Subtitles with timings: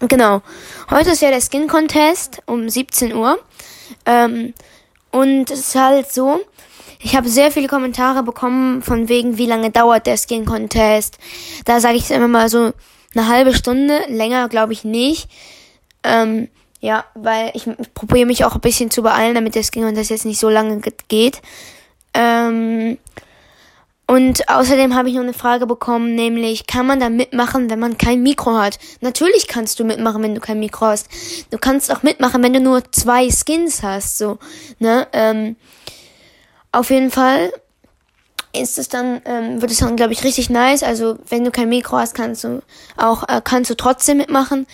[0.00, 0.42] Genau.
[0.90, 3.38] Heute ist ja der Skin Contest um 17 Uhr.
[4.06, 4.54] Ähm,
[5.10, 6.40] und es ist halt so,
[7.00, 11.18] ich habe sehr viele Kommentare bekommen von wegen, wie lange dauert der Skin Contest.
[11.64, 12.72] Da sage ich es immer mal so
[13.14, 15.28] eine halbe Stunde, länger glaube ich nicht.
[16.02, 16.48] Ähm,
[16.80, 20.26] ja, weil ich, probiere mich auch ein bisschen zu beeilen, damit der Skin Contest jetzt
[20.26, 21.40] nicht so lange geht.
[22.12, 22.98] Ähm,
[24.06, 27.96] und außerdem habe ich noch eine Frage bekommen, nämlich, kann man da mitmachen, wenn man
[27.96, 28.78] kein Mikro hat?
[29.00, 31.08] Natürlich kannst du mitmachen, wenn du kein Mikro hast.
[31.50, 34.38] Du kannst auch mitmachen, wenn du nur zwei Skins hast, so,
[34.78, 35.06] ne?
[35.12, 35.56] Ähm,
[36.70, 37.50] auf jeden Fall
[38.52, 40.82] ist es dann, ähm, wird es dann, glaube ich, richtig nice.
[40.82, 42.62] Also, wenn du kein Mikro hast, kannst du
[42.96, 44.66] auch, äh, kannst du trotzdem mitmachen.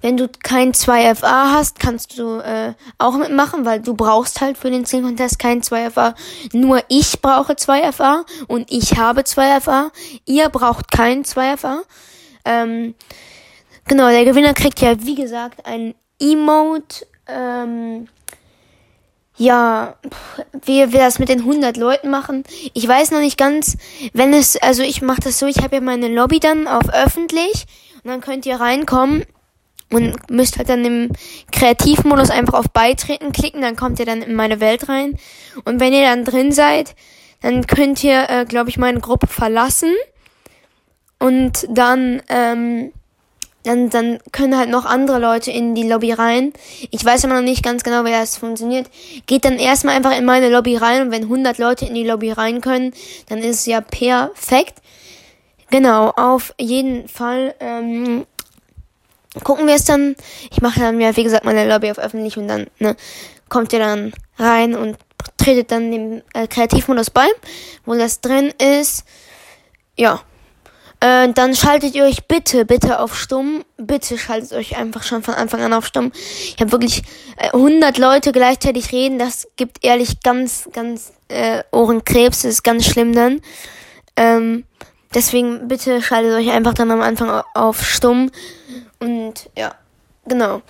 [0.00, 4.70] Wenn du kein 2FA hast, kannst du äh, auch mitmachen, weil du brauchst halt für
[4.70, 6.14] den Sing Contest kein 2FA.
[6.52, 9.90] Nur ich brauche 2FA und ich habe 2FA.
[10.24, 11.78] Ihr braucht kein 2FA.
[12.44, 12.94] Ähm,
[13.86, 17.06] genau, der Gewinner kriegt ja, wie gesagt, ein Emote.
[17.26, 18.08] Ähm,
[19.36, 19.94] ja,
[20.64, 22.42] wie wir das mit den 100 Leuten machen.
[22.74, 23.76] Ich weiß noch nicht ganz,
[24.12, 27.66] wenn es, also ich mache das so, ich habe ja meine Lobby dann auf öffentlich
[28.02, 29.24] und dann könnt ihr reinkommen
[29.92, 31.12] und müsst halt dann im
[31.52, 35.16] Kreativmodus einfach auf Beitreten klicken, dann kommt ihr dann in meine Welt rein.
[35.64, 36.94] Und wenn ihr dann drin seid,
[37.40, 39.94] dann könnt ihr, äh, glaube ich, meine Gruppe verlassen.
[41.18, 42.92] Und dann, ähm,
[43.64, 46.52] dann, dann können halt noch andere Leute in die Lobby rein.
[46.90, 48.88] Ich weiß aber noch nicht ganz genau, wie das funktioniert.
[49.26, 52.30] Geht dann erstmal einfach in meine Lobby rein und wenn 100 Leute in die Lobby
[52.30, 52.92] rein können,
[53.28, 54.80] dann ist es ja perfekt.
[55.70, 58.24] Genau, auf jeden Fall ähm,
[59.44, 60.16] gucken wir es dann.
[60.50, 62.96] Ich mache dann ja, wie gesagt, meine Lobby auf öffentlich und dann ne,
[63.48, 64.96] kommt ihr dann rein und
[65.36, 67.26] tretet dann dem äh, Kreativmodus bei,
[67.84, 69.04] wo das drin ist.
[69.96, 70.20] Ja.
[71.00, 73.64] Äh, dann schaltet ihr euch bitte, bitte auf Stumm.
[73.76, 76.10] Bitte schaltet euch einfach schon von Anfang an auf Stumm.
[76.14, 77.02] Ich habe wirklich
[77.36, 79.18] äh, 100 Leute gleichzeitig reden.
[79.18, 82.42] Das gibt ehrlich ganz, ganz äh, Ohrenkrebs.
[82.42, 83.40] Das ist ganz schlimm dann.
[84.16, 84.64] Ähm,
[85.14, 88.30] deswegen bitte schaltet euch einfach dann am Anfang auf Stumm.
[89.00, 89.74] Und ja,
[90.26, 90.62] genau.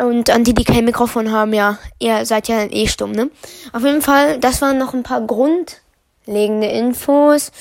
[0.00, 3.30] Und an die, die kein Mikrofon haben, ja, ihr seid ja eh stumm, ne?
[3.72, 7.52] Auf jeden Fall, das waren noch ein paar grundlegende Infos.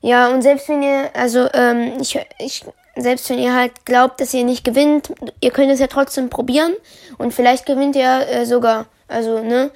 [0.00, 2.64] Ja, und selbst wenn ihr, also, ähm, ich, ich,
[2.96, 6.74] selbst wenn ihr halt glaubt, dass ihr nicht gewinnt, ihr könnt es ja trotzdem probieren
[7.16, 8.86] und vielleicht gewinnt ihr äh, sogar.
[9.06, 9.70] Also, ne?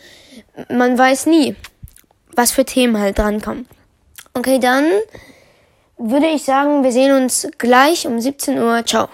[0.68, 1.56] Man weiß nie,
[2.34, 3.66] was für Themen halt drankommen.
[4.34, 4.86] Okay, dann
[5.98, 8.84] würde ich sagen, wir sehen uns gleich um 17 Uhr.
[8.84, 9.08] Ciao.